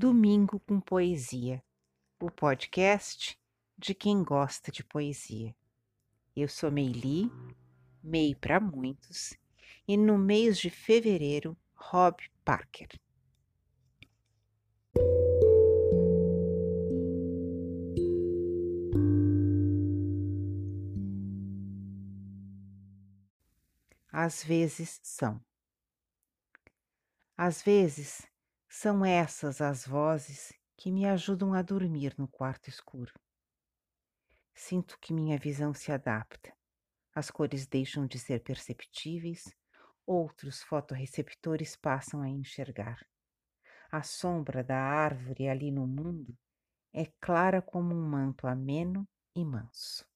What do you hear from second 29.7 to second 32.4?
vozes que me ajudam a dormir no